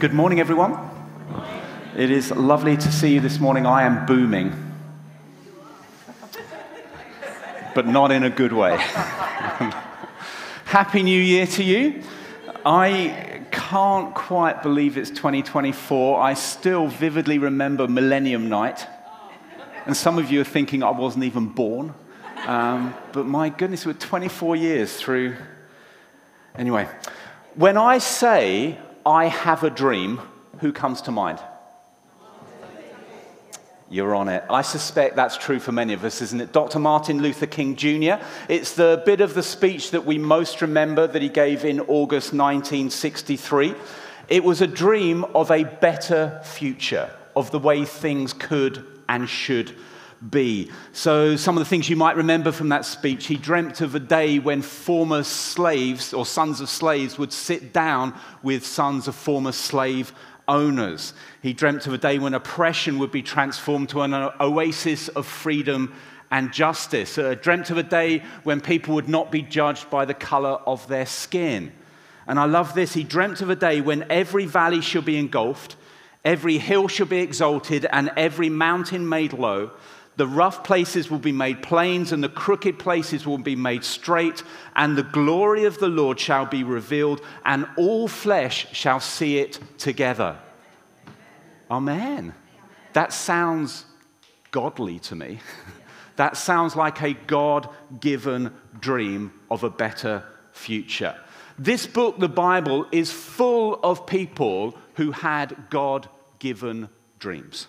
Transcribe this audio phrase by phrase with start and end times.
[0.00, 0.78] Good morning, everyone.
[1.94, 3.66] It is lovely to see you this morning.
[3.66, 4.50] I am booming,
[7.74, 8.78] but not in a good way.
[10.64, 12.02] Happy New Year to you.
[12.64, 16.18] I can't quite believe it's 2024.
[16.18, 18.86] I still vividly remember Millennium Night.
[19.84, 21.92] And some of you are thinking I wasn't even born.
[22.46, 25.36] Um, but my goodness, we're 24 years through.
[26.54, 26.88] Anyway,
[27.54, 30.20] when I say I have a dream,
[30.58, 31.40] who comes to mind?
[33.88, 34.44] You're on it.
[34.48, 36.52] I suspect that's true for many of us, isn't it?
[36.52, 36.78] Dr.
[36.78, 38.24] Martin Luther King Jr.
[38.48, 42.32] It's the bit of the speech that we most remember that he gave in August
[42.32, 43.74] 1963.
[44.28, 49.74] It was a dream of a better future, of the way things could and should
[50.28, 50.70] be.
[50.92, 54.00] So, some of the things you might remember from that speech, he dreamt of a
[54.00, 59.52] day when former slaves or sons of slaves would sit down with sons of former
[59.52, 60.12] slave
[60.46, 61.14] owners.
[61.40, 65.94] He dreamt of a day when oppression would be transformed to an oasis of freedom
[66.30, 67.16] and justice.
[67.16, 70.86] Uh, dreamt of a day when people would not be judged by the color of
[70.88, 71.72] their skin.
[72.26, 72.92] And I love this.
[72.94, 75.76] He dreamt of a day when every valley shall be engulfed,
[76.24, 79.70] every hill shall be exalted, and every mountain made low.
[80.16, 84.42] The rough places will be made plains, and the crooked places will be made straight,
[84.76, 89.58] and the glory of the Lord shall be revealed, and all flesh shall see it
[89.78, 90.38] together.
[91.70, 92.34] Amen.
[92.92, 93.86] That sounds
[94.50, 95.40] godly to me.
[96.16, 97.68] that sounds like a God
[98.00, 101.16] given dream of a better future.
[101.58, 106.88] This book, the Bible, is full of people who had God given
[107.18, 107.66] dreams.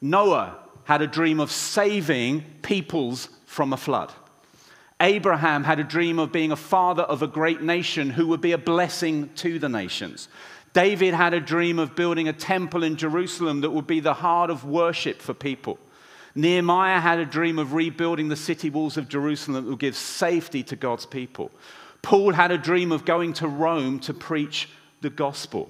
[0.00, 0.58] Noah
[0.88, 4.10] had a dream of saving peoples from a flood.
[4.98, 8.52] Abraham had a dream of being a father of a great nation who would be
[8.52, 10.28] a blessing to the nations.
[10.72, 14.48] David had a dream of building a temple in Jerusalem that would be the heart
[14.48, 15.78] of worship for people.
[16.34, 20.62] Nehemiah had a dream of rebuilding the city walls of Jerusalem that would give safety
[20.62, 21.50] to God's people.
[22.00, 24.70] Paul had a dream of going to Rome to preach
[25.02, 25.68] the gospel.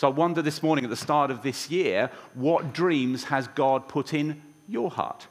[0.00, 3.86] So I wonder this morning at the start of this year, what dreams has God
[3.86, 5.26] put in your heart?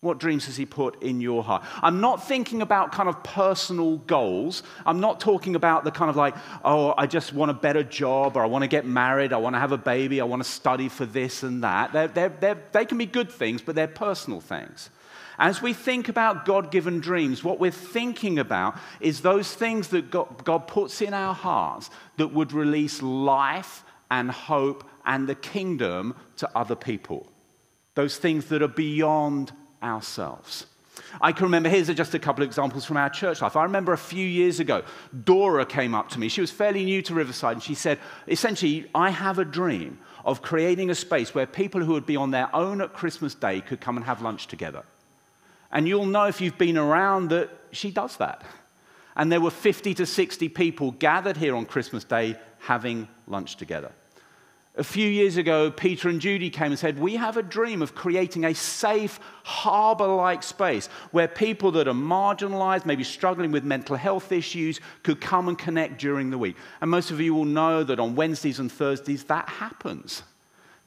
[0.00, 1.64] What dreams has He put in your heart?
[1.82, 4.62] I'm not thinking about kind of personal goals.
[4.86, 8.36] I'm not talking about the kind of like, oh, I just want a better job,
[8.36, 10.48] or I want to get married, I want to have a baby, I want to
[10.48, 11.92] study for this and that.
[11.92, 14.88] They're, they're, they're, they can be good things, but they're personal things.
[15.40, 20.10] As we think about God given dreams, what we're thinking about is those things that
[20.10, 26.14] God, God puts in our hearts that would release life and hope and the kingdom
[26.36, 27.26] to other people.
[27.94, 29.50] Those things that are beyond
[29.82, 30.66] ourselves.
[31.22, 33.56] I can remember, here's just a couple of examples from our church life.
[33.56, 34.82] I remember a few years ago,
[35.24, 36.28] Dora came up to me.
[36.28, 37.98] She was fairly new to Riverside, and she said,
[38.28, 42.30] essentially, I have a dream of creating a space where people who would be on
[42.30, 44.84] their own at Christmas Day could come and have lunch together.
[45.72, 48.42] And you'll know if you've been around that she does that.
[49.16, 53.92] And there were 50 to 60 people gathered here on Christmas Day having lunch together.
[54.76, 57.94] A few years ago, Peter and Judy came and said, We have a dream of
[57.94, 63.96] creating a safe, harbor like space where people that are marginalized, maybe struggling with mental
[63.96, 66.56] health issues, could come and connect during the week.
[66.80, 70.22] And most of you will know that on Wednesdays and Thursdays, that happens.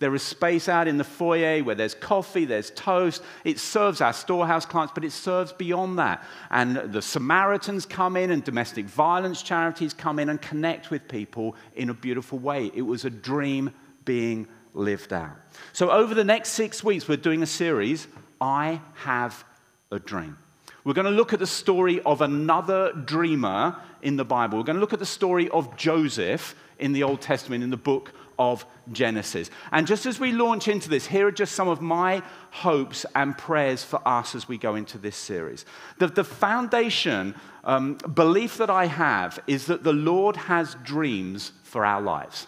[0.04, 3.24] There is space out in the foyer where there's coffee, there's toast.
[3.46, 6.22] It serves our storehouse clients, but it serves beyond that.
[6.52, 11.56] And the Samaritans come in, and domestic violence charities come in and connect with people
[11.74, 12.70] in a beautiful way.
[12.76, 15.38] It was a dream being lived out.
[15.72, 18.06] So, over the next six weeks, we're doing a series
[18.42, 19.46] I Have
[19.90, 20.38] a Dream.
[20.84, 24.58] We're going to look at the story of another dreamer in the Bible.
[24.58, 27.78] We're going to look at the story of Joseph in the Old Testament, in the
[27.78, 29.50] book of Genesis.
[29.72, 32.22] And just as we launch into this, here are just some of my
[32.52, 35.66] hopes and prayers for us as we go into this series.
[36.00, 41.86] The, the foundation um, belief that I have is that the Lord has dreams for
[41.86, 42.48] our lives.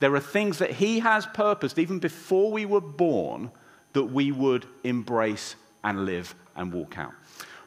[0.00, 3.50] There are things that He has purposed even before we were born
[3.94, 7.12] that we would embrace and live and walk out.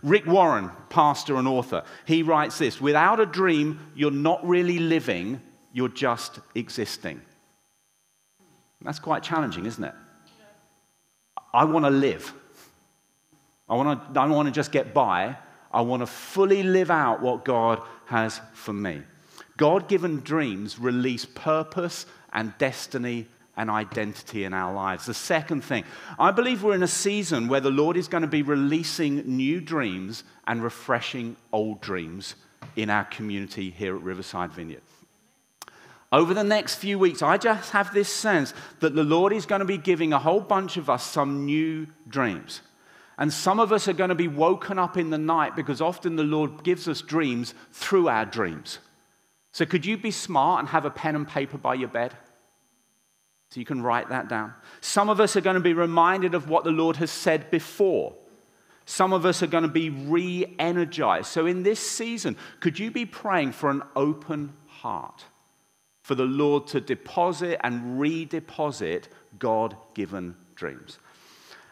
[0.04, 5.42] Rick Warren, pastor and author, he writes this Without a dream, you're not really living,
[5.74, 7.22] you're just existing.
[8.84, 9.94] That's quite challenging, isn't it?
[11.54, 12.34] I want to live.
[13.70, 15.38] I want to, I don't want to just get by.
[15.72, 19.02] I want to fully live out what God has for me.
[19.58, 25.06] God given dreams release purpose and destiny and identity in our lives.
[25.06, 25.84] The second thing,
[26.18, 29.62] I believe we're in a season where the Lord is going to be releasing new
[29.62, 32.36] dreams and refreshing old dreams
[32.76, 34.82] in our community here at Riverside Vineyard.
[36.12, 39.60] Over the next few weeks, I just have this sense that the Lord is going
[39.60, 42.62] to be giving a whole bunch of us some new dreams.
[43.18, 46.18] And some of us are going to be woken up in the night because often
[46.18, 48.80] the Lord gives us dreams through our dreams.
[49.54, 52.14] So, could you be smart and have a pen and paper by your bed?
[53.50, 54.54] So you can write that down.
[54.80, 58.14] Some of us are going to be reminded of what the Lord has said before.
[58.86, 61.28] Some of us are going to be re energized.
[61.28, 65.26] So, in this season, could you be praying for an open heart?
[66.02, 69.06] For the Lord to deposit and redeposit
[69.38, 71.00] God given dreams.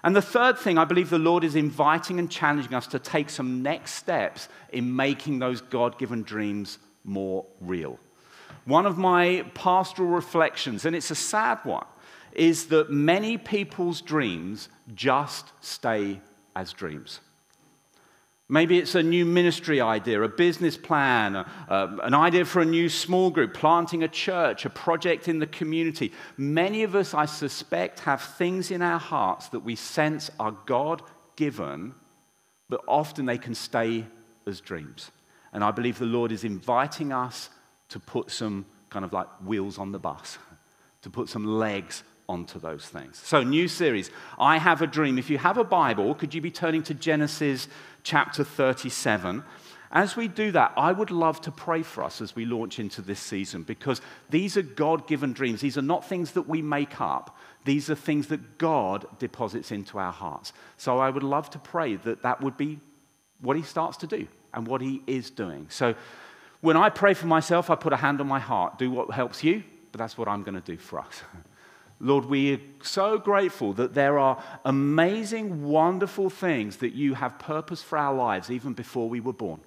[0.03, 3.29] And the third thing, I believe the Lord is inviting and challenging us to take
[3.29, 7.99] some next steps in making those God given dreams more real.
[8.65, 11.85] One of my pastoral reflections, and it's a sad one,
[12.31, 16.21] is that many people's dreams just stay
[16.55, 17.19] as dreams.
[18.51, 22.65] Maybe it's a new ministry idea, a business plan, a, a, an idea for a
[22.65, 26.11] new small group, planting a church, a project in the community.
[26.35, 31.03] Many of us, I suspect, have things in our hearts that we sense are God
[31.35, 31.93] given,
[32.69, 34.07] but often they can stay
[34.47, 35.11] as dreams.
[35.53, 37.51] And I believe the Lord is inviting us
[37.89, 40.39] to put some kind of like wheels on the bus,
[41.03, 43.17] to put some legs onto those things.
[43.17, 45.17] So, new series, I Have a Dream.
[45.17, 47.67] If you have a Bible, could you be turning to Genesis
[48.03, 49.43] chapter 37?
[49.91, 53.01] As we do that, I would love to pray for us as we launch into
[53.01, 55.61] this season because these are God given dreams.
[55.61, 57.35] These are not things that we make up,
[57.65, 60.53] these are things that God deposits into our hearts.
[60.77, 62.79] So I would love to pray that that would be
[63.41, 65.65] what He starts to do and what He is doing.
[65.69, 65.95] So
[66.61, 68.77] when I pray for myself, I put a hand on my heart.
[68.77, 71.23] Do what helps you, but that's what I'm going to do for us.
[71.99, 77.83] Lord, we are so grateful that there are amazing, wonderful things that you have purpose
[77.83, 79.59] for our lives even before we were born.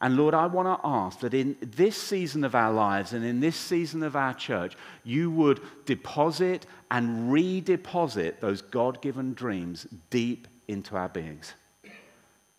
[0.00, 3.40] And Lord, I want to ask that in this season of our lives and in
[3.40, 10.46] this season of our church, you would deposit and redeposit those God given dreams deep
[10.68, 11.54] into our beings.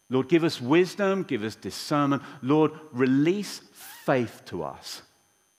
[0.10, 2.24] Lord, give us wisdom, give us discernment.
[2.42, 5.02] Lord, release faith to us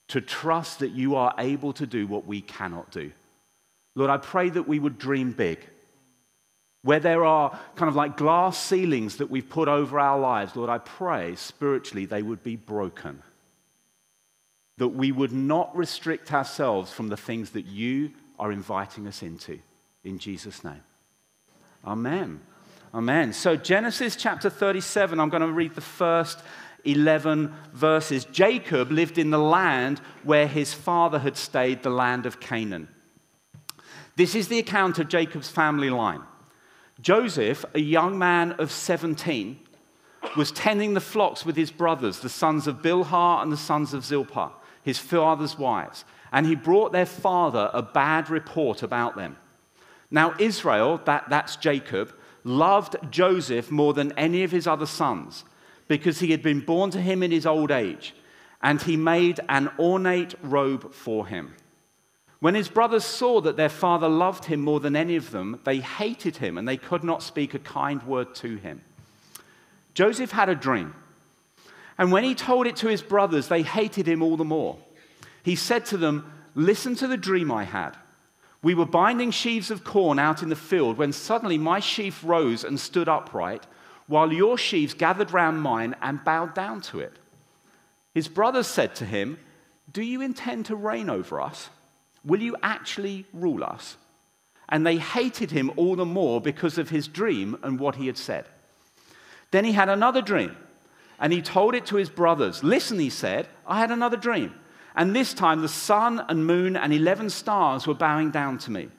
[0.09, 3.11] to trust that you are able to do what we cannot do.
[3.95, 5.59] Lord, I pray that we would dream big.
[6.83, 10.69] Where there are kind of like glass ceilings that we've put over our lives, Lord,
[10.69, 13.21] I pray spiritually they would be broken.
[14.77, 19.59] That we would not restrict ourselves from the things that you are inviting us into.
[20.03, 20.83] In Jesus' name.
[21.83, 22.39] Amen.
[22.93, 23.33] Amen.
[23.33, 26.39] So, Genesis chapter 37, I'm going to read the first
[26.85, 28.25] 11 verses.
[28.25, 32.87] Jacob lived in the land where his father had stayed, the land of Canaan.
[34.15, 36.21] This is the account of Jacob's family line.
[36.99, 39.59] Joseph, a young man of 17,
[40.35, 44.03] was tending the flocks with his brothers, the sons of Bilhah and the sons of
[44.03, 44.51] Zilpah,
[44.81, 49.37] his father's wives, and he brought their father a bad report about them.
[50.09, 52.13] Now, Israel, that, that's Jacob,
[52.43, 55.43] loved Joseph more than any of his other sons
[55.87, 58.13] because he had been born to him in his old age,
[58.61, 61.53] and he made an ornate robe for him.
[62.39, 65.79] When his brothers saw that their father loved him more than any of them, they
[65.79, 68.81] hated him and they could not speak a kind word to him.
[69.95, 70.93] Joseph had a dream,
[71.97, 74.77] and when he told it to his brothers, they hated him all the more.
[75.41, 77.95] He said to them, Listen to the dream I had.
[78.61, 82.63] We were binding sheaves of corn out in the field when suddenly my sheaf rose
[82.63, 83.65] and stood upright
[84.07, 87.19] while your sheaves gathered round mine and bowed down to it.
[88.13, 89.37] His brothers said to him,
[89.91, 91.69] Do you intend to reign over us?
[92.25, 93.97] Will you actually rule us?
[94.69, 98.17] And they hated him all the more because of his dream and what he had
[98.17, 98.45] said.
[99.51, 100.57] Then he had another dream,
[101.19, 102.63] and he told it to his brothers.
[102.63, 104.53] Listen, he said, I had another dream.
[104.95, 108.89] And this time the sun and moon and 11 stars were bowing down to me.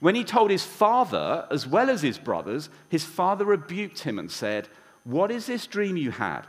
[0.00, 4.30] When he told his father, as well as his brothers, his father rebuked him and
[4.30, 4.68] said,
[5.04, 6.42] What is this dream you had?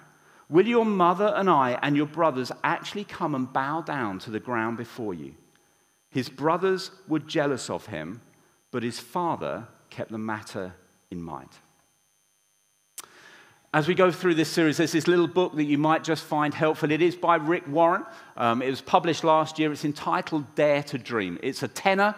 [0.50, 4.39] Will your mother and I and your brothers actually come and bow down to the
[4.39, 5.36] ground before you?
[6.10, 8.22] His brothers were jealous of him,
[8.72, 10.74] but his father kept the matter
[11.12, 11.50] in mind.
[13.72, 16.56] As we go through this series, there's this little book that you might just find
[16.56, 16.89] helpful.
[16.89, 18.03] It is by Rick Warren.
[18.36, 19.72] Um, it was published last year.
[19.72, 21.38] It's entitled Dare to Dream.
[21.44, 22.15] It's a tenner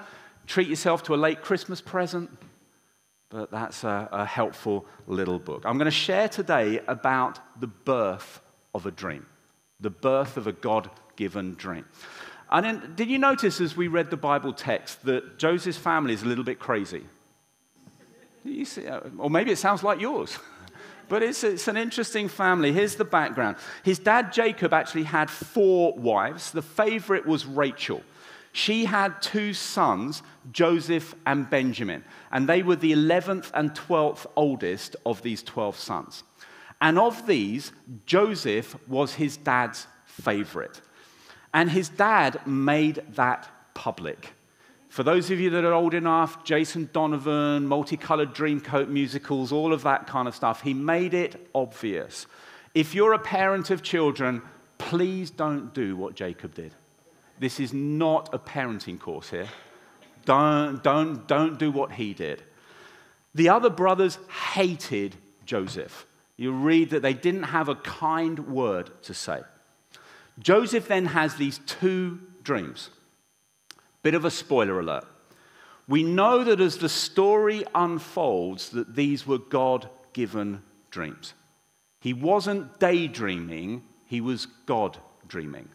[0.47, 2.29] treat yourself to a late Christmas present.
[3.29, 5.63] But that's a, a helpful little book.
[5.65, 8.41] I'm going to share today about the birth
[8.75, 9.25] of a dream,
[9.79, 11.85] the birth of a God given dream.
[12.51, 16.23] And then, did you notice as we read the Bible text that Joseph's family is
[16.23, 17.05] a little bit crazy?
[18.65, 20.37] See, uh, or maybe it sounds like yours.
[21.09, 22.71] But it's, it's an interesting family.
[22.71, 23.57] Here's the background.
[23.83, 26.51] His dad, Jacob, actually had four wives.
[26.51, 28.01] The favorite was Rachel.
[28.53, 34.95] She had two sons, Joseph and Benjamin, and they were the 11th and 12th oldest
[35.05, 36.23] of these 12 sons.
[36.81, 37.71] And of these,
[38.05, 40.81] Joseph was his dad's favorite.
[41.53, 44.33] And his dad made that public.
[44.89, 49.83] For those of you that are old enough, Jason Donovan, multicolored Dreamcoat musicals, all of
[49.83, 52.25] that kind of stuff, he made it obvious.
[52.73, 54.41] If you're a parent of children,
[54.77, 56.73] please don't do what Jacob did.
[57.41, 59.49] This is not a parenting course here.
[60.25, 62.43] Don't, don't, don't do what he did.
[63.33, 64.19] The other brothers
[64.53, 66.05] hated Joseph.
[66.37, 69.41] You read that they didn't have a kind word to say.
[70.37, 72.91] Joseph then has these two dreams.
[74.03, 75.07] Bit of a spoiler alert.
[75.87, 81.33] We know that as the story unfolds that these were God-given dreams.
[81.99, 85.69] He wasn't daydreaming, he was God dreaming.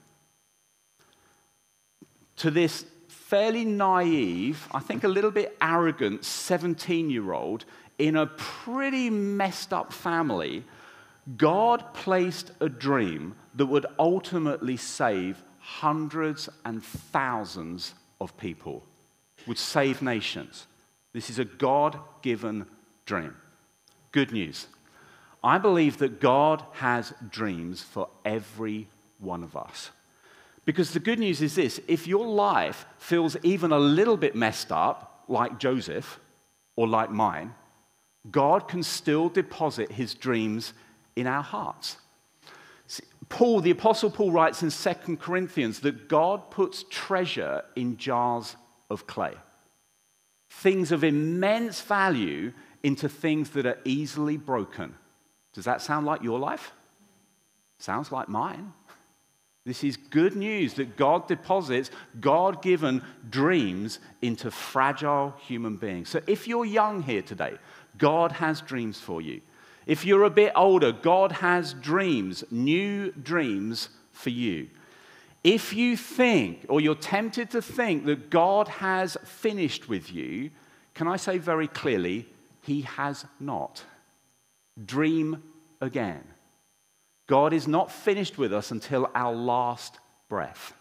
[2.36, 7.64] To this fairly naive, I think a little bit arrogant 17 year old,
[7.98, 10.64] in a pretty messed up family,
[11.36, 18.84] God placed a dream that would ultimately save hundreds and thousands of people,
[19.46, 20.66] would save nations.
[21.12, 22.66] This is a God given
[23.06, 23.34] dream.
[24.12, 24.68] Good news.
[25.42, 28.88] I believe that God has dreams for every
[29.18, 29.90] one of us.
[30.66, 34.70] Because the good news is this if your life feels even a little bit messed
[34.70, 36.20] up, like Joseph
[36.74, 37.54] or like mine,
[38.30, 40.74] God can still deposit his dreams
[41.14, 41.96] in our hearts.
[43.28, 48.56] Paul, the Apostle Paul writes in 2 Corinthians that God puts treasure in jars
[48.90, 49.34] of clay.
[50.48, 54.94] Things of immense value into things that are easily broken.
[55.54, 56.72] Does that sound like your life?
[57.78, 58.72] Sounds like mine.
[59.66, 66.08] This is good news that God deposits God given dreams into fragile human beings.
[66.08, 67.56] So if you're young here today,
[67.98, 69.40] God has dreams for you.
[69.84, 74.68] If you're a bit older, God has dreams, new dreams for you.
[75.42, 80.50] If you think, or you're tempted to think, that God has finished with you,
[80.94, 82.28] can I say very clearly,
[82.62, 83.82] He has not.
[84.84, 85.42] Dream
[85.80, 86.22] again.
[87.26, 90.74] God is not finished with us until our last breath.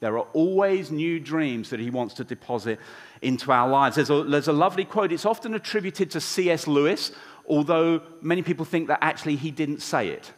[0.00, 2.78] There are always new dreams that he wants to deposit
[3.22, 3.96] into our lives.
[3.96, 5.10] There's a, there's a lovely quote.
[5.10, 6.66] It's often attributed to C.S.
[6.66, 7.12] Lewis,
[7.48, 10.32] although many people think that actually he didn't say it.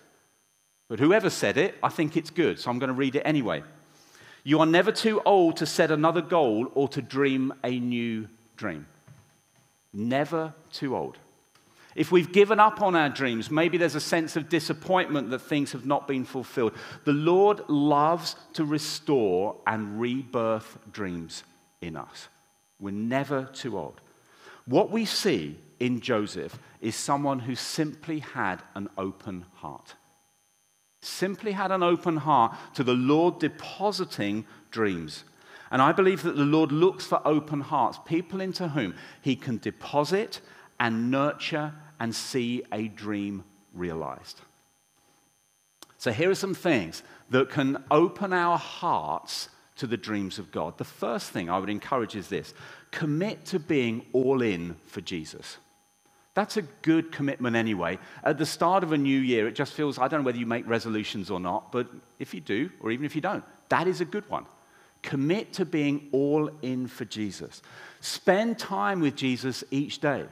[0.88, 3.62] But whoever said it, I think it's good, so I'm going to read it anyway.
[4.44, 8.86] You are never too old to set another goal or to dream a new dream.
[9.92, 11.18] Never too old.
[11.98, 15.72] If we've given up on our dreams, maybe there's a sense of disappointment that things
[15.72, 16.74] have not been fulfilled.
[17.04, 21.42] The Lord loves to restore and rebirth dreams
[21.80, 22.28] in us.
[22.78, 24.00] We're never too old.
[24.64, 29.96] What we see in Joseph is someone who simply had an open heart.
[31.02, 35.24] Simply had an open heart to the Lord depositing dreams.
[35.72, 39.58] And I believe that the Lord looks for open hearts, people into whom he can
[39.58, 40.40] deposit
[40.78, 44.40] and nurture and see a dream realized.
[45.98, 50.78] So, here are some things that can open our hearts to the dreams of God.
[50.78, 52.54] The first thing I would encourage is this
[52.90, 55.58] commit to being all in for Jesus.
[56.34, 57.98] That's a good commitment anyway.
[58.22, 60.46] At the start of a new year, it just feels, I don't know whether you
[60.46, 61.88] make resolutions or not, but
[62.20, 64.46] if you do, or even if you don't, that is a good one.
[65.02, 67.60] Commit to being all in for Jesus.
[68.00, 70.26] Spend time with Jesus each day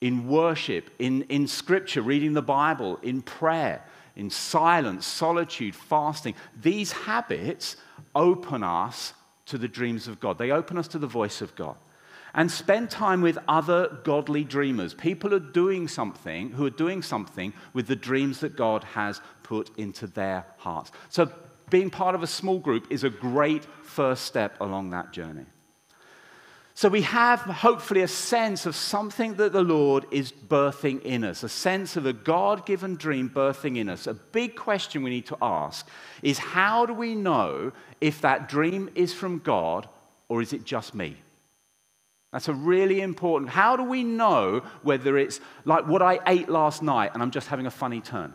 [0.00, 3.82] in worship, in, in scripture, reading the Bible, in prayer,
[4.14, 6.34] in silence, solitude, fasting.
[6.60, 7.76] These habits
[8.14, 9.14] open us
[9.46, 11.76] to the dreams of God, they open us to the voice of God.
[12.34, 17.54] And spend time with other godly dreamers, people are doing something, who are doing something
[17.72, 20.92] with the dreams that God has put into their hearts.
[21.08, 21.30] So,
[21.70, 25.46] being part of a small group is a great first step along that journey.
[26.76, 31.42] So we have hopefully a sense of something that the Lord is birthing in us,
[31.42, 34.06] a sense of a God given dream birthing in us.
[34.06, 35.88] A big question we need to ask
[36.22, 39.88] is how do we know if that dream is from God
[40.28, 41.16] or is it just me?
[42.30, 43.50] That's a really important.
[43.50, 47.48] How do we know whether it's like what I ate last night and I'm just
[47.48, 48.34] having a funny turn?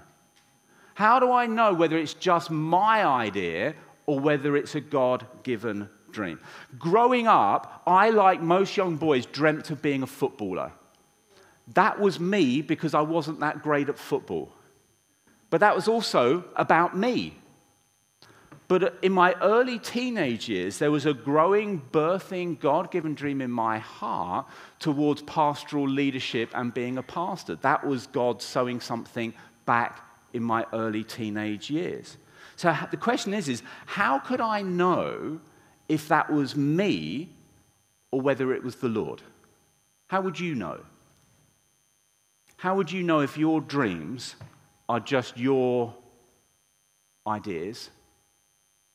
[0.95, 3.75] How do I know whether it's just my idea
[4.07, 6.39] or whether it's a God given dream.
[6.77, 10.71] Growing up, I, like most young boys, dreamt of being a footballer.
[11.73, 14.51] that was me because I wasn't that great at football.
[15.49, 17.37] But that was also about me.
[18.67, 23.51] But in my early teenage years, there was a growing, birthing, God given dream in
[23.51, 24.47] my heart
[24.79, 27.55] towards pastoral leadership and being a pastor.
[27.57, 29.33] That was God sowing something
[29.65, 29.99] back
[30.31, 32.17] in my early teenage years.
[32.55, 35.41] So the question is, is how could I know
[35.91, 37.29] if that was me
[38.11, 39.21] or whether it was the Lord?
[40.07, 40.79] How would you know?
[42.55, 44.35] How would you know if your dreams
[44.87, 45.93] are just your
[47.27, 47.89] ideas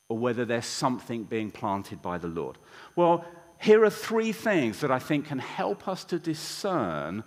[0.09, 2.57] or whether there's something being planted by the Lord?
[2.95, 3.23] Well,
[3.59, 7.23] here are three things that I think can help us to discern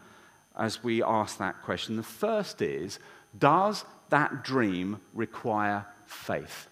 [0.59, 1.97] as we ask that question.
[1.97, 2.99] The first is
[3.39, 6.67] Does that dream require faith?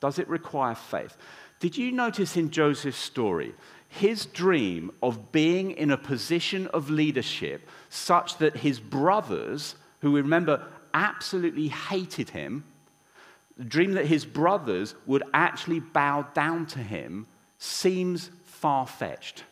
[0.00, 1.16] Does it require faith?
[1.64, 3.54] Did you notice in Joseph's story
[3.88, 10.62] his dream of being in a position of leadership such that his brothers, who remember
[10.92, 12.64] absolutely hated him,
[13.56, 19.44] the dream that his brothers would actually bow down to him seems far fetched.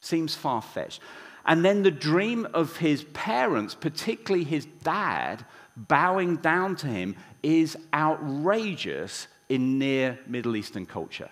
[0.00, 1.02] Seems far fetched.
[1.44, 5.44] And then the dream of his parents, particularly his dad,
[5.76, 11.30] bowing down to him, is outrageous in near Middle Eastern culture.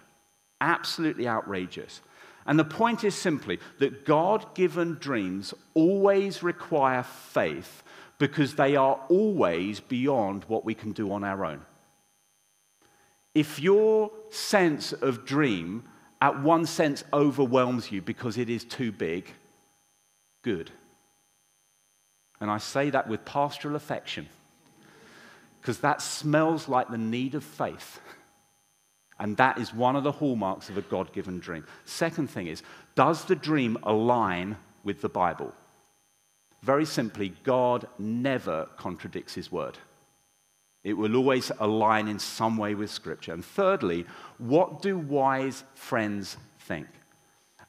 [0.61, 2.01] Absolutely outrageous.
[2.47, 7.83] And the point is simply that God given dreams always require faith
[8.19, 11.63] because they are always beyond what we can do on our own.
[13.35, 15.85] If your sense of dream,
[16.21, 19.31] at one sense, overwhelms you because it is too big,
[20.43, 20.71] good.
[22.41, 24.29] And I say that with pastoral affection
[25.61, 28.01] because that smells like the need of faith.
[29.19, 31.67] And that is one of the hallmarks of a God given dream.
[31.85, 32.63] Second thing is,
[32.95, 35.53] does the dream align with the Bible?
[36.63, 39.77] Very simply, God never contradicts his word.
[40.83, 43.35] It will always align in some way with Scripture.
[43.35, 44.07] And thirdly,
[44.39, 46.87] what do wise friends think?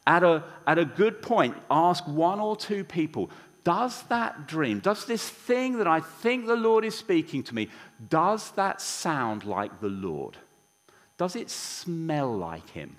[0.07, 3.29] At a, at a good point, ask one or two people
[3.63, 7.69] does that dream, does this thing that I think the Lord is speaking to me,
[8.09, 10.37] does that sound like the Lord?
[11.17, 12.97] Does it smell like Him?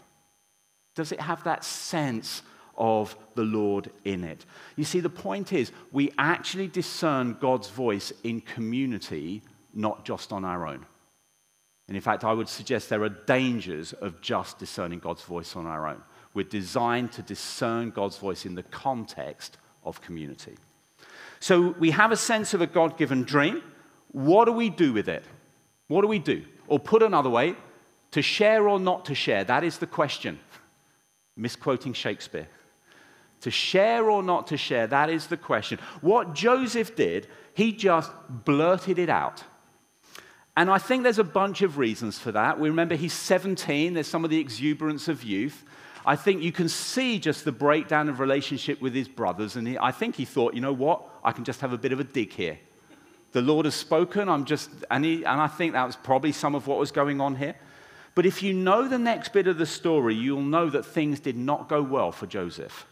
[0.94, 2.42] Does it have that sense
[2.76, 4.44] of the Lord in it.
[4.76, 9.42] You see, the point is, we actually discern God's voice in community,
[9.74, 10.86] not just on our own.
[11.88, 15.66] And in fact, I would suggest there are dangers of just discerning God's voice on
[15.66, 16.02] our own.
[16.34, 20.56] We're designed to discern God's voice in the context of community.
[21.40, 23.62] So we have a sense of a God given dream.
[24.12, 25.24] What do we do with it?
[25.88, 26.44] What do we do?
[26.68, 27.56] Or put another way,
[28.12, 29.44] to share or not to share?
[29.44, 30.38] That is the question.
[31.36, 32.48] Misquoting Shakespeare.
[33.40, 35.78] To share or not to share, that is the question.
[36.00, 39.42] What Joseph did, he just blurted it out.
[40.56, 42.60] And I think there's a bunch of reasons for that.
[42.60, 45.64] We remember he's 17, there's some of the exuberance of youth.
[46.04, 49.56] I think you can see just the breakdown of relationship with his brothers.
[49.56, 51.08] And he, I think he thought, you know what?
[51.22, 52.58] I can just have a bit of a dig here.
[53.32, 54.28] The Lord has spoken.
[54.28, 57.20] I'm just, and, he, and I think that was probably some of what was going
[57.20, 57.54] on here.
[58.14, 61.36] But if you know the next bit of the story, you'll know that things did
[61.36, 62.86] not go well for Joseph.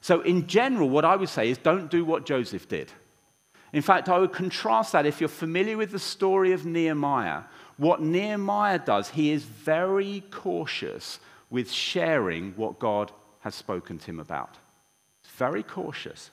[0.00, 2.90] So, in general, what I would say is don't do what Joseph did.
[3.74, 7.42] In fact, I would contrast that if you're familiar with the story of Nehemiah.
[7.76, 14.20] What Nehemiah does, he is very cautious with sharing what God has spoken to him
[14.20, 14.56] about.
[15.36, 16.30] Very cautious.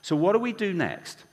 [0.00, 1.24] So, what do we do next?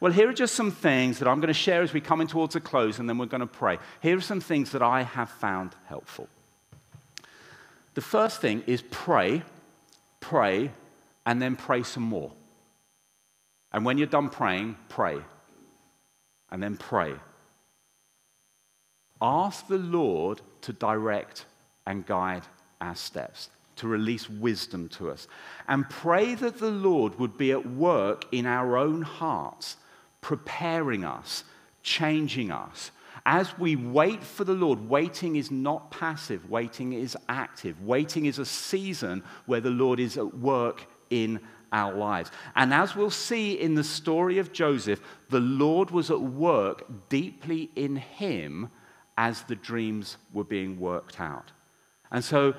[0.00, 2.26] Well, here are just some things that I'm going to share as we come in
[2.26, 3.78] towards a close, and then we're going to pray.
[4.00, 6.28] Here are some things that I have found helpful.
[7.94, 9.42] The first thing is pray,
[10.20, 10.70] pray,
[11.26, 12.32] and then pray some more.
[13.72, 15.18] And when you're done praying, pray.
[16.50, 17.14] And then pray.
[19.20, 21.44] Ask the Lord to direct
[21.86, 22.42] and guide
[22.80, 25.28] our steps, to release wisdom to us.
[25.68, 29.76] And pray that the Lord would be at work in our own hearts,
[30.20, 31.44] preparing us,
[31.82, 32.90] changing us.
[33.26, 37.80] As we wait for the Lord, waiting is not passive, waiting is active.
[37.82, 41.40] Waiting is a season where the Lord is at work in
[41.72, 42.30] our lives.
[42.56, 47.70] And as we'll see in the story of Joseph, the Lord was at work deeply
[47.76, 48.70] in him
[49.16, 51.52] as the dreams were being worked out.
[52.10, 52.54] And so,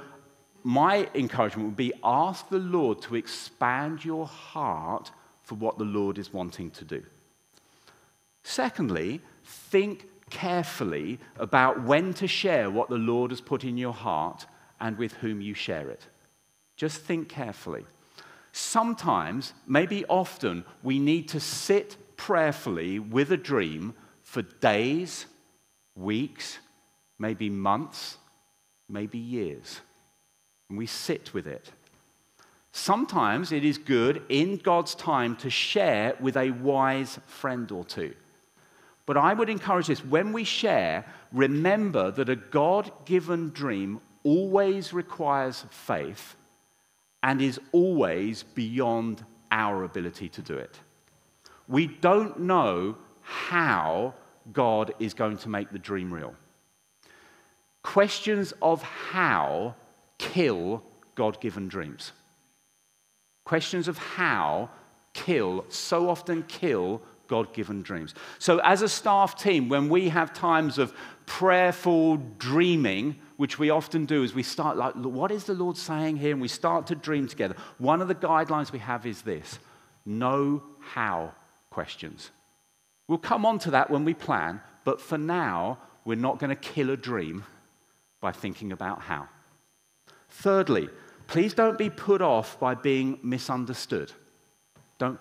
[0.64, 5.12] my encouragement would be ask the Lord to expand your heart
[5.44, 7.04] for what the Lord is wanting to do.
[8.44, 14.46] Secondly, think carefully about when to share what the Lord has put in your heart
[14.80, 16.08] and with whom you share it.
[16.76, 17.86] Just think carefully.
[18.52, 23.94] Sometimes, maybe often, we need to sit prayerfully with a dream
[24.24, 25.26] for days,
[25.96, 26.60] weeks,
[27.20, 28.18] maybe months,
[28.90, 29.82] maybe years.
[30.72, 31.70] And we sit with it.
[32.72, 38.14] Sometimes it is good in God's time to share with a wise friend or two.
[39.06, 41.04] But I would encourage this when we share,
[41.34, 46.38] remember that a God given dream always requires faith
[47.22, 50.80] and is always beyond our ability to do it.
[51.68, 54.14] We don't know how
[54.54, 56.34] God is going to make the dream real.
[57.84, 59.76] Questions of how
[60.22, 60.84] kill
[61.16, 62.12] God given dreams.
[63.44, 64.70] Questions of how
[65.14, 68.14] kill, so often kill God given dreams.
[68.40, 70.94] So, as a staff team, when we have times of
[71.26, 76.18] prayerful dreaming, which we often do, is we start like, what is the Lord saying
[76.18, 76.32] here?
[76.32, 77.56] And we start to dream together.
[77.80, 79.60] One of the guidelines we have is this
[80.06, 81.34] know how
[81.72, 82.32] questions.
[83.08, 86.56] We'll come on to that when we plan, but for now, we're not going to
[86.56, 87.44] kill a dream
[88.20, 89.28] by thinking about how.
[90.32, 90.90] Thirdly,
[91.28, 94.12] please don't be put off by being misunderstood.
[94.98, 95.20] Don't,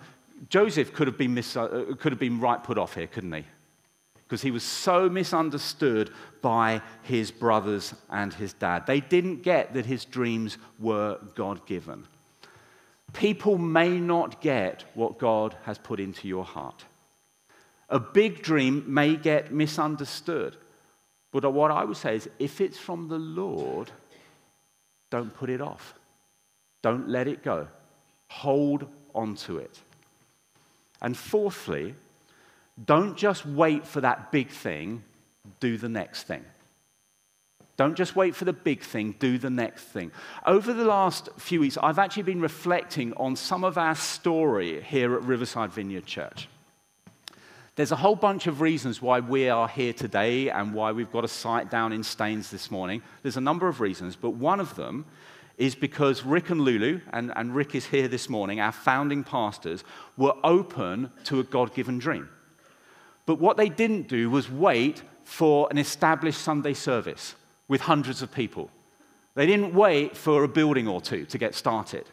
[0.49, 3.44] Joseph could have, been mis, uh, could have been right put off here, couldn't he?
[4.23, 8.87] Because he was so misunderstood by his brothers and his dad.
[8.87, 12.07] They didn't get that his dreams were God given.
[13.12, 16.85] People may not get what God has put into your heart.
[17.88, 20.57] A big dream may get misunderstood.
[21.33, 23.90] But what I would say is if it's from the Lord,
[25.11, 25.94] don't put it off.
[26.83, 27.68] Don't let it go.
[28.29, 29.81] Hold on to it.
[31.03, 31.94] And fourthly,
[32.85, 35.03] don't just wait for that big thing,
[35.59, 36.44] do the next thing.
[37.77, 40.12] Don't just wait for the big thing, do the next thing.
[40.44, 45.14] Over the last few weeks, I've actually been reflecting on some of our story here
[45.14, 46.49] at Riverside Vineyard Church.
[47.81, 51.25] There's a whole bunch of reasons why we are here today and why we've got
[51.25, 53.01] a site down in Staines this morning.
[53.23, 55.07] There's a number of reasons, but one of them
[55.57, 59.83] is because Rick and Lulu, and, and Rick is here this morning, our founding pastors,
[60.19, 62.29] were open to a God given dream.
[63.25, 67.35] But what they didn't do was wait for an established Sunday service
[67.66, 68.71] with hundreds of people.
[69.35, 72.05] They didn't wait for a building or two to get started.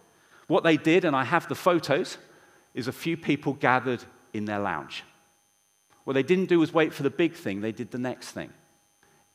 [0.47, 2.17] What they did, and I have the photos,
[2.73, 5.03] is a few people gathered in their lounge.
[6.07, 8.49] What they didn't do was wait for the big thing, they did the next thing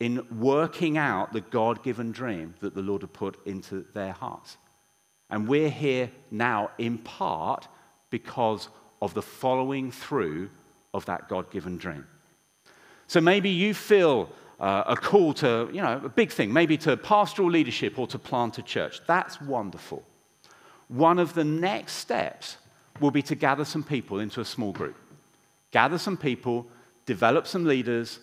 [0.00, 4.56] in working out the God given dream that the Lord had put into their hearts.
[5.28, 7.68] And we're here now in part
[8.08, 8.70] because
[9.02, 10.48] of the following through
[10.94, 12.06] of that God given dream.
[13.06, 16.96] So maybe you feel uh, a call to, you know, a big thing, maybe to
[16.96, 19.02] pastoral leadership or to plant a church.
[19.06, 20.02] That's wonderful.
[20.88, 22.56] One of the next steps
[22.98, 24.96] will be to gather some people into a small group.
[25.72, 26.66] Gather some people,
[27.06, 28.20] develop some leaders,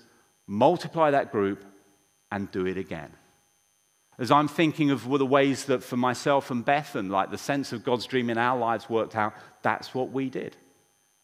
[0.47, 1.65] multiply that group,
[2.31, 3.11] and do it again.
[4.17, 7.71] As I'm thinking of the ways that for myself and Beth and like the sense
[7.73, 10.55] of God's dream in our lives worked out, that's what we did.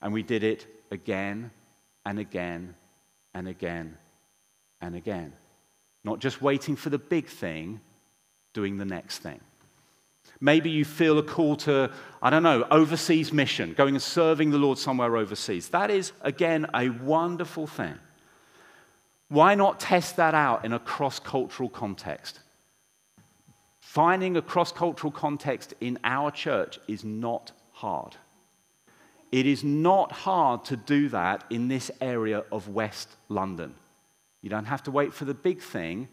[0.01, 1.51] And we did it again
[2.05, 2.75] and again
[3.33, 3.97] and again
[4.81, 5.33] and again.
[6.03, 7.81] Not just waiting for the big thing,
[8.53, 9.41] doing the next thing.
[10.41, 14.57] Maybe you feel a call to, I don't know, overseas mission, going and serving the
[14.57, 15.69] Lord somewhere overseas.
[15.69, 17.95] That is, again, a wonderful thing.
[19.29, 22.39] Why not test that out in a cross cultural context?
[23.79, 28.15] Finding a cross cultural context in our church is not hard.
[29.31, 33.75] It is not hard to do that in this area of West London.
[34.41, 36.07] You don't have to wait for the big thing,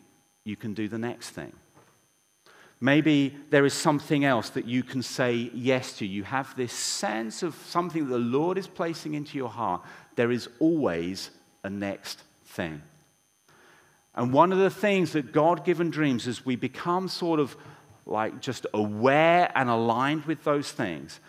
[0.44, 1.52] you can do the next thing.
[2.82, 6.04] Maybe there is something else that you can say yes to.
[6.04, 9.82] You have this sense of something that the Lord is placing into your heart.
[10.16, 11.30] There is always
[11.62, 12.82] a next thing.
[14.16, 17.56] And one of the things that God given dreams is we become sort of
[18.04, 21.20] like just aware and aligned with those things.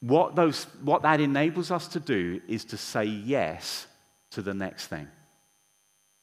[0.00, 3.86] What, those, what that enables us to do is to say yes
[4.32, 5.06] to the next thing.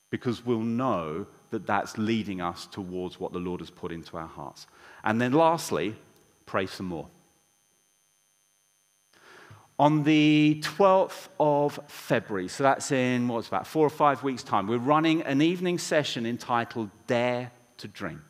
[0.09, 4.27] Because we'll know that that's leading us towards what the Lord has put into our
[4.27, 4.67] hearts.
[5.03, 5.95] And then lastly,
[6.45, 7.07] pray some more.
[9.77, 14.67] On the 12th of February, so that's in what's about four or five weeks' time,
[14.67, 18.23] we're running an evening session entitled Dare to Dream.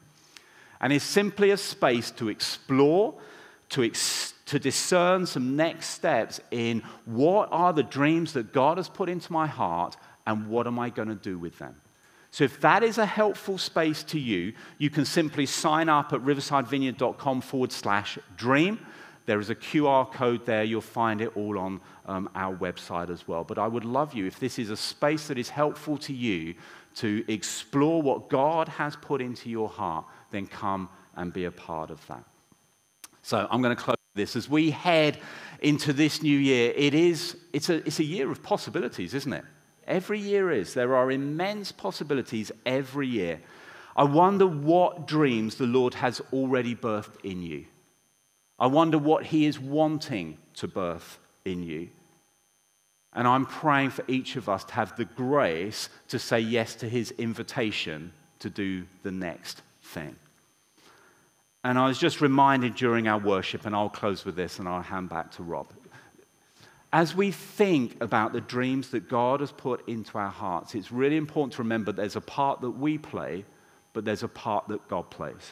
[0.81, 3.13] And it's simply a space to explore,
[3.69, 8.87] to explore to discern some next steps in what are the dreams that God has
[8.87, 9.97] put into my heart
[10.27, 11.75] and what am I going to do with them.
[12.35, 16.19] So, if that is a helpful space to you, you can simply sign up at
[16.19, 18.85] riversidevineyard.com forward slash dream.
[19.25, 20.65] There is a QR code there.
[20.65, 23.45] You'll find it all on um, our website as well.
[23.45, 26.55] But I would love you, if this is a space that is helpful to you
[26.95, 31.89] to explore what God has put into your heart, then come and be a part
[31.89, 32.25] of that.
[33.21, 34.35] So I'm going to close this.
[34.35, 35.19] As we head
[35.61, 39.45] into this new year, it is, it's, a, it's a year of possibilities, isn't it?
[39.87, 40.73] Every year is.
[40.73, 43.41] There are immense possibilities every year.
[43.95, 47.65] I wonder what dreams the Lord has already birthed in you.
[48.59, 51.89] I wonder what He is wanting to birth in you.
[53.13, 56.89] And I'm praying for each of us to have the grace to say yes to
[56.89, 60.15] His invitation to do the next thing.
[61.63, 64.81] And I was just reminded during our worship, and I'll close with this and I'll
[64.81, 65.67] hand back to Rob.
[66.93, 71.17] As we think about the dreams that God has put into our hearts, it's really
[71.17, 73.43] important to remember there's a part that we play,
[73.93, 75.51] but there's a part that God plays.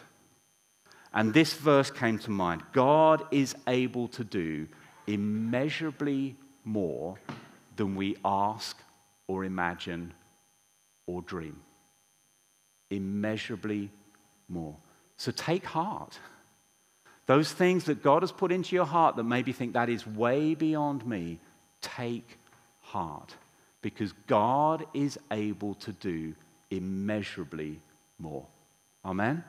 [1.14, 4.68] And this verse came to mind God is able to do
[5.06, 7.20] immeasurably more
[7.76, 8.78] than we ask
[9.28, 10.14] or imagine
[11.08, 11.60] or dream.
[12.90, 13.92] Immeasurably
[14.48, 14.76] more.
[15.18, 16.20] So take heart.
[17.26, 20.56] Those things that God has put into your heart that maybe think that is way
[20.56, 21.40] beyond me,
[21.82, 22.38] take
[22.82, 23.36] heart.
[23.82, 26.36] Because God is able to do
[26.70, 27.80] immeasurably
[28.20, 28.46] more.
[29.06, 29.44] Amen?